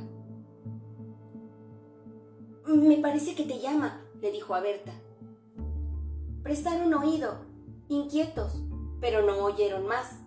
Me 2.65 2.97
parece 2.97 3.35
que 3.35 3.43
te 3.43 3.59
llama, 3.59 4.01
le 4.21 4.31
dijo 4.31 4.53
a 4.53 4.59
Berta. 4.59 4.91
Prestaron 6.43 6.93
oído, 6.93 7.37
inquietos, 7.89 8.63
pero 8.99 9.21
no 9.21 9.45
oyeron 9.45 9.87
más. 9.87 10.19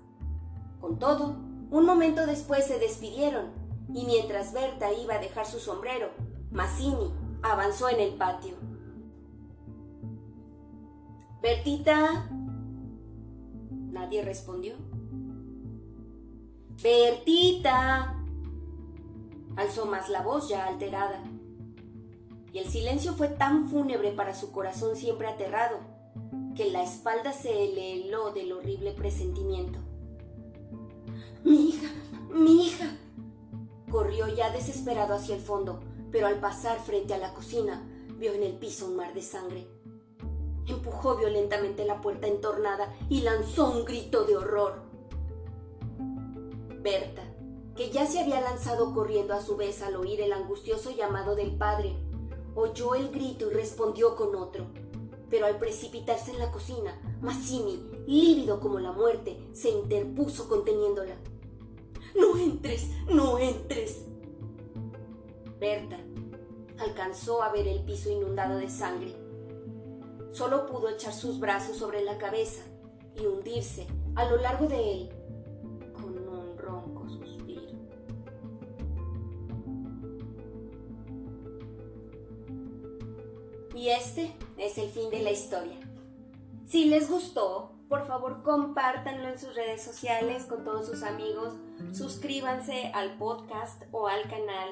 Con 0.81 0.99
todo, 0.99 1.37
un 1.71 1.85
momento 1.85 2.27
después 2.27 2.65
se 2.65 2.79
despidieron, 2.79 3.51
y 3.93 4.05
mientras 4.07 4.53
Berta 4.53 4.93
iba 4.93 5.15
a 5.15 5.21
dejar 5.21 5.47
su 5.47 5.59
sombrero, 5.59 6.09
Mazzini 6.51 7.13
avanzó 7.43 7.89
en 7.89 8.01
el 8.01 8.15
patio. 8.15 8.55
Bertita. 11.43 12.31
Nadie 13.71 14.23
respondió. 14.23 14.75
Bertita. 16.83 18.15
Alzó 19.57 19.87
más 19.87 20.09
la 20.09 20.23
voz 20.23 20.49
ya 20.49 20.67
alterada. 20.67 21.21
Y 22.53 22.59
el 22.59 22.69
silencio 22.69 23.15
fue 23.15 23.29
tan 23.29 23.69
fúnebre 23.69 24.13
para 24.13 24.35
su 24.35 24.53
corazón 24.53 24.97
siempre 24.97 25.27
aterrado, 25.27 25.81
que 26.55 26.71
la 26.71 26.83
espalda 26.83 27.33
se 27.33 27.51
le 27.51 27.95
heló 27.95 28.31
del 28.31 28.53
horrible 28.53 28.93
presentimiento. 28.93 29.81
Mi 31.45 31.71
hija, 31.71 31.89
mi 32.31 32.67
hija. 32.67 32.97
Corrió 33.91 34.29
ya 34.29 34.51
desesperado 34.51 35.15
hacia 35.15 35.35
el 35.35 35.41
fondo, 35.41 35.81
pero 36.13 36.29
al 36.29 36.39
pasar 36.39 36.79
frente 36.79 37.15
a 37.15 37.19
la 37.19 37.35
cocina 37.35 37.83
vio 38.19 38.35
en 38.35 38.43
el 38.45 38.53
piso 38.53 38.87
un 38.87 38.97
mar 38.97 39.15
de 39.15 39.23
sangre. 39.23 39.67
Empujó 40.67 41.17
violentamente 41.17 41.85
la 41.85 42.01
puerta 42.01 42.29
entornada 42.29 42.95
y 43.09 43.23
lanzó 43.23 43.71
un 43.71 43.85
grito 43.85 44.25
de 44.25 44.37
horror. 44.37 44.88
Berta, 46.89 47.23
que 47.77 47.91
ya 47.91 48.07
se 48.07 48.19
había 48.19 48.41
lanzado 48.41 48.95
corriendo 48.95 49.35
a 49.35 49.43
su 49.43 49.59
vez 49.59 49.83
al 49.83 49.97
oír 49.97 50.23
el 50.23 50.33
angustioso 50.33 50.91
llamado 50.91 51.37
del 51.37 51.55
padre, 51.55 51.95
oyó 52.55 52.95
el 52.95 53.11
grito 53.11 53.51
y 53.51 53.55
respondió 53.55 54.17
con 54.17 54.35
otro. 54.35 54.65
Pero 55.29 55.45
al 55.45 55.59
precipitarse 55.59 56.31
en 56.31 56.39
la 56.39 56.51
cocina, 56.51 56.99
Mazzini, 57.21 57.91
lívido 58.07 58.59
como 58.61 58.81
la 58.81 58.93
muerte, 58.93 59.39
se 59.53 59.69
interpuso 59.69 60.49
conteniéndola. 60.49 61.15
No 62.19 62.39
entres, 62.39 62.89
no 63.07 63.39
entres. 63.39 64.07
Berta 65.61 66.01
alcanzó 66.79 67.43
a 67.43 67.53
ver 67.53 67.69
el 67.69 67.85
piso 67.85 68.11
inundado 68.11 68.57
de 68.57 68.71
sangre. 68.71 69.15
Solo 70.33 70.65
pudo 70.65 70.89
echar 70.89 71.13
sus 71.13 71.39
brazos 71.39 71.77
sobre 71.77 72.03
la 72.03 72.17
cabeza 72.17 72.63
y 73.15 73.27
hundirse 73.27 73.87
a 74.15 74.25
lo 74.25 74.39
largo 74.39 74.69
de 74.69 74.93
él 74.93 75.18
Y 83.79 83.91
este 83.91 84.35
es 84.57 84.77
el 84.77 84.91
fin 84.91 85.09
de 85.09 85.23
la 85.23 85.31
historia. 85.31 85.79
Si 86.67 86.87
les 86.87 87.09
gustó, 87.09 87.71
por 87.89 88.09
favor 88.09 88.43
compártanlo 88.43 89.29
en 89.29 89.39
sus 89.39 89.55
redes 89.55 89.85
sociales 89.85 90.47
con 90.47 90.65
todos 90.65 90.89
sus 90.89 91.05
amigos, 91.05 91.55
suscríbanse 91.93 92.91
al 92.93 93.17
podcast 93.19 93.85
o 93.93 94.09
al 94.09 94.23
canal, 94.23 94.71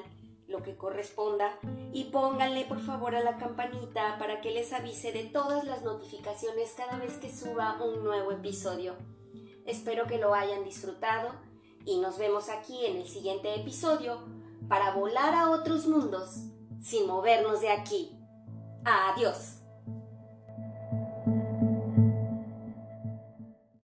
lo 0.49 0.61
que 0.61 0.75
corresponda, 0.75 1.57
y 1.93 2.09
pónganle 2.11 2.65
por 2.65 2.81
favor 2.81 3.15
a 3.15 3.23
la 3.23 3.37
campanita 3.37 4.17
para 4.19 4.41
que 4.41 4.51
les 4.51 4.73
avise 4.73 5.13
de 5.13 5.23
todas 5.23 5.63
las 5.63 5.83
notificaciones 5.83 6.73
cada 6.75 6.97
vez 6.97 7.13
que 7.13 7.33
suba 7.33 7.81
un 7.81 8.03
nuevo 8.03 8.33
episodio. 8.33 8.93
Espero 9.65 10.05
que 10.07 10.17
lo 10.17 10.33
hayan 10.33 10.65
disfrutado 10.65 11.29
y 11.85 11.99
nos 11.99 12.17
vemos 12.17 12.49
aquí 12.49 12.85
en 12.85 12.97
el 12.97 13.07
siguiente 13.07 13.55
episodio 13.55 14.19
para 14.67 14.91
volar 14.91 15.33
a 15.33 15.49
otros 15.51 15.87
mundos 15.87 16.41
sin 16.81 17.07
movernos 17.07 17.61
de 17.61 17.69
aquí. 17.69 18.16
Adiós. 18.87 19.56